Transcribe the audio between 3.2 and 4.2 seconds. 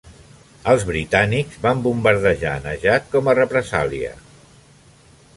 a represàlia.